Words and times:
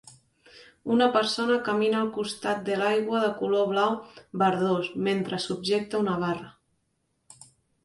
Una 0.93 1.07
persona 1.17 1.57
camina 1.67 1.99
al 2.05 2.09
costat 2.15 2.63
de 2.71 2.79
l'aigua 2.79 3.21
de 3.25 3.29
color 3.43 3.69
blau 3.75 3.93
verdós 4.45 4.91
mentre 5.11 5.43
subjecta 5.47 6.03
una 6.07 6.19
barra. 6.27 7.49